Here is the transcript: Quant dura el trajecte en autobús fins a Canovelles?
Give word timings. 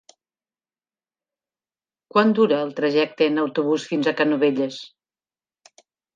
Quant 2.15 2.33
dura 2.39 2.63
el 2.69 2.73
trajecte 2.81 3.29
en 3.33 3.39
autobús 3.43 3.87
fins 3.93 4.09
a 4.09 4.17
Canovelles? 4.23 4.81